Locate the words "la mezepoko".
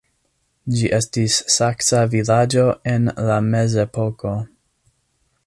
3.29-4.35